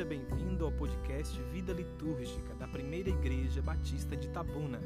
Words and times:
Seja 0.00 0.08
bem-vindo 0.08 0.64
ao 0.64 0.72
podcast 0.72 1.38
Vida 1.52 1.74
Litúrgica 1.74 2.54
da 2.54 2.66
Primeira 2.66 3.10
Igreja 3.10 3.60
Batista 3.60 4.16
de 4.16 4.28
Tabuna. 4.30 4.80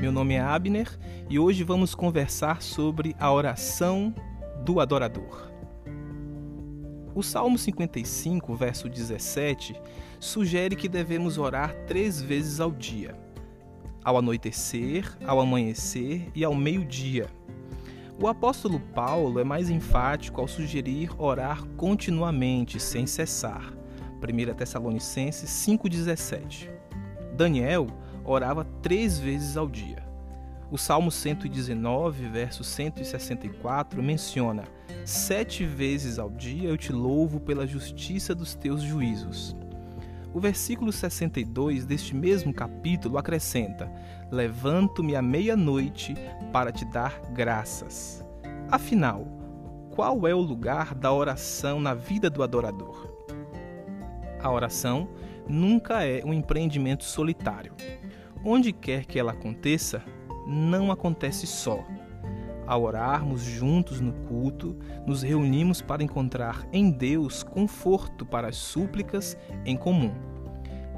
Meu 0.00 0.10
nome 0.10 0.32
é 0.32 0.40
Abner 0.40 0.98
e 1.28 1.38
hoje 1.38 1.62
vamos 1.62 1.94
conversar 1.94 2.62
sobre 2.62 3.14
a 3.20 3.30
oração 3.30 4.14
do 4.64 4.80
adorador. 4.80 5.50
O 7.14 7.22
Salmo 7.22 7.58
55, 7.58 8.56
verso 8.56 8.88
17, 8.88 9.78
sugere 10.18 10.74
que 10.74 10.88
devemos 10.88 11.36
orar 11.36 11.74
três 11.86 12.18
vezes 12.18 12.60
ao 12.60 12.70
dia 12.70 13.28
ao 14.08 14.16
anoitecer, 14.16 15.04
ao 15.26 15.38
amanhecer 15.38 16.30
e 16.34 16.42
ao 16.42 16.54
meio-dia. 16.54 17.28
O 18.20 18.26
apóstolo 18.26 18.80
Paulo 18.80 19.38
é 19.38 19.44
mais 19.44 19.70
enfático 19.70 20.40
ao 20.40 20.48
sugerir 20.48 21.08
orar 21.16 21.64
continuamente, 21.76 22.80
sem 22.80 23.06
cessar. 23.06 23.72
1 24.20 24.54
Tessalonicenses 24.54 25.48
5,17. 25.48 26.68
Daniel 27.36 27.86
orava 28.24 28.64
três 28.82 29.20
vezes 29.20 29.56
ao 29.56 29.68
dia. 29.68 30.02
O 30.68 30.76
Salmo 30.76 31.12
119, 31.12 32.28
verso 32.28 32.64
164, 32.64 34.02
menciona: 34.02 34.64
Sete 35.04 35.64
vezes 35.64 36.18
ao 36.18 36.28
dia 36.28 36.68
eu 36.68 36.76
te 36.76 36.92
louvo 36.92 37.38
pela 37.38 37.68
justiça 37.68 38.34
dos 38.34 38.52
teus 38.52 38.82
juízos. 38.82 39.54
O 40.38 40.40
versículo 40.40 40.92
62 40.92 41.84
deste 41.84 42.14
mesmo 42.14 42.54
capítulo 42.54 43.18
acrescenta: 43.18 43.90
Levanto-me 44.30 45.16
à 45.16 45.20
meia-noite 45.20 46.14
para 46.52 46.70
te 46.70 46.84
dar 46.84 47.20
graças. 47.32 48.24
Afinal, 48.70 49.26
qual 49.90 50.28
é 50.28 50.32
o 50.32 50.40
lugar 50.40 50.94
da 50.94 51.12
oração 51.12 51.80
na 51.80 51.92
vida 51.92 52.30
do 52.30 52.44
adorador? 52.44 53.12
A 54.40 54.48
oração 54.48 55.08
nunca 55.48 56.04
é 56.04 56.24
um 56.24 56.32
empreendimento 56.32 57.02
solitário. 57.02 57.74
Onde 58.44 58.72
quer 58.72 59.06
que 59.06 59.18
ela 59.18 59.32
aconteça, 59.32 60.00
não 60.46 60.92
acontece 60.92 61.48
só. 61.48 61.84
Ao 62.68 62.82
orarmos 62.82 63.40
juntos 63.40 63.98
no 63.98 64.12
culto, 64.12 64.76
nos 65.06 65.22
reunimos 65.22 65.80
para 65.80 66.02
encontrar 66.02 66.68
em 66.70 66.90
Deus 66.90 67.42
conforto 67.42 68.26
para 68.26 68.48
as 68.48 68.56
súplicas 68.56 69.38
em 69.64 69.74
comum. 69.74 70.12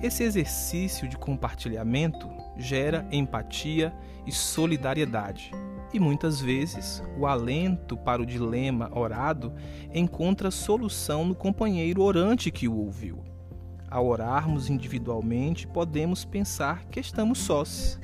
Esse 0.03 0.25
exercício 0.25 1.09
de 1.09 1.17
compartilhamento 1.17 2.29
gera 2.57 3.07
empatia 3.13 3.95
e 4.27 4.33
solidariedade. 4.33 5.53
E 5.95 6.01
muitas 6.01 6.41
vezes 6.41 7.05
o 7.17 7.25
alento 7.25 7.97
para 7.97 8.21
o 8.21 8.27
dilema 8.27 8.91
orado 8.93 9.55
encontra 9.95 10.51
solução 10.51 11.25
no 11.25 11.37
companheiro 11.37 12.03
orante 12.03 12.51
que 12.51 12.67
o 12.67 12.79
ouviu. 12.79 13.23
Ao 13.89 14.05
orarmos 14.09 14.69
individualmente, 14.69 15.69
podemos 15.69 16.25
pensar 16.25 16.87
que 16.87 16.99
estamos 16.99 17.39
sós. 17.39 18.01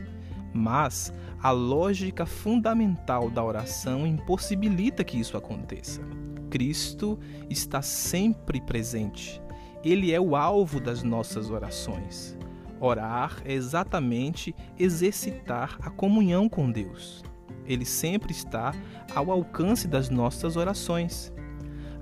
Mas 0.57 1.13
a 1.43 1.51
lógica 1.51 2.25
fundamental 2.25 3.29
da 3.31 3.45
oração 3.45 4.07
impossibilita 4.07 5.05
que 5.05 5.21
isso 5.21 5.37
aconteça. 5.37 6.01
Cristo 6.49 7.19
está 7.51 7.83
sempre 7.83 8.61
presente. 8.61 9.43
Ele 9.85 10.13
é 10.13 10.21
o 10.21 10.35
alvo 10.35 10.81
das 10.81 11.03
nossas 11.03 11.51
orações. 11.51 12.37
Orar 12.81 13.43
é 13.45 13.53
exatamente 13.53 14.55
exercitar 14.79 15.77
a 15.83 15.91
comunhão 15.91 16.49
com 16.49 16.71
Deus. 16.71 17.23
Ele 17.67 17.85
sempre 17.85 18.33
está 18.33 18.75
ao 19.15 19.31
alcance 19.31 19.87
das 19.87 20.09
nossas 20.09 20.57
orações. 20.57 21.33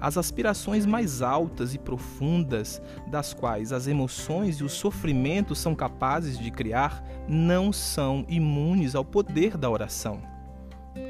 As 0.05 0.19
aspirações 0.19 0.85
mais 0.85 1.23
altas 1.23 1.75
e 1.75 1.79
profundas, 1.79 2.83
das 3.07 3.33
quais 3.33 3.73
as 3.73 3.87
emoções 3.87 4.57
e 4.57 4.63
o 4.63 4.69
sofrimento 4.69 5.55
são 5.55 5.75
capazes 5.75 6.39
de 6.39 6.51
criar, 6.51 7.03
não 7.27 7.73
são 7.73 8.23
imunes 8.29 8.95
ao 8.95 9.03
poder 9.03 9.57
da 9.57 9.71
oração. 9.71 10.21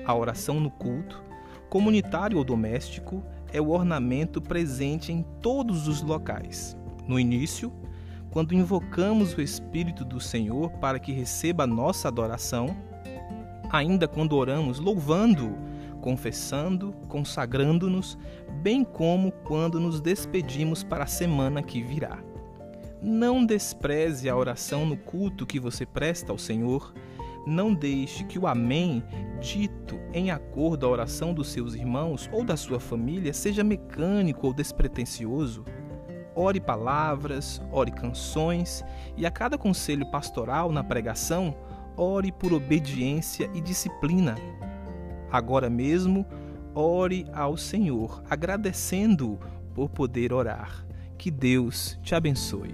A 0.06 0.14
oração 0.14 0.60
no 0.60 0.70
culto, 0.70 1.24
comunitário 1.68 2.38
ou 2.38 2.44
doméstico, 2.44 3.20
é 3.52 3.60
o 3.60 3.70
ornamento 3.70 4.40
presente 4.40 5.10
em 5.10 5.24
todos 5.42 5.88
os 5.88 6.00
locais. 6.00 6.76
No 7.08 7.18
início, 7.18 7.72
quando 8.30 8.54
invocamos 8.54 9.34
o 9.34 9.40
Espírito 9.40 10.04
do 10.04 10.20
Senhor 10.20 10.70
para 10.74 11.00
que 11.00 11.10
receba 11.10 11.64
a 11.64 11.66
nossa 11.66 12.06
adoração, 12.06 12.76
ainda 13.72 14.06
quando 14.06 14.36
oramos 14.36 14.78
louvando-o 14.78 15.73
confessando, 16.04 16.92
consagrando-nos, 17.08 18.18
bem 18.60 18.84
como 18.84 19.32
quando 19.32 19.80
nos 19.80 20.02
despedimos 20.02 20.84
para 20.84 21.04
a 21.04 21.06
semana 21.06 21.62
que 21.62 21.82
virá. 21.82 22.18
Não 23.00 23.42
despreze 23.42 24.28
a 24.28 24.36
oração 24.36 24.84
no 24.84 24.98
culto 24.98 25.46
que 25.46 25.58
você 25.58 25.86
presta 25.86 26.30
ao 26.30 26.36
Senhor. 26.36 26.92
Não 27.46 27.72
deixe 27.72 28.22
que 28.24 28.38
o 28.38 28.46
Amém, 28.46 29.02
dito 29.40 29.98
em 30.12 30.30
acordo 30.30 30.84
à 30.84 30.90
oração 30.90 31.32
dos 31.32 31.48
seus 31.48 31.74
irmãos 31.74 32.28
ou 32.30 32.44
da 32.44 32.54
sua 32.54 32.78
família, 32.78 33.32
seja 33.32 33.64
mecânico 33.64 34.46
ou 34.46 34.52
despretensioso. 34.52 35.64
Ore 36.36 36.60
palavras, 36.60 37.62
ore 37.72 37.92
canções 37.92 38.84
e 39.16 39.24
a 39.24 39.30
cada 39.30 39.56
conselho 39.56 40.04
pastoral 40.10 40.70
na 40.70 40.84
pregação, 40.84 41.56
ore 41.96 42.30
por 42.30 42.52
obediência 42.52 43.50
e 43.54 43.60
disciplina 43.62 44.34
Agora 45.34 45.68
mesmo, 45.68 46.24
ore 46.72 47.26
ao 47.32 47.56
Senhor, 47.56 48.22
agradecendo 48.30 49.36
por 49.74 49.90
poder 49.90 50.32
orar. 50.32 50.86
Que 51.18 51.28
Deus 51.28 51.98
te 52.04 52.14
abençoe. 52.14 52.72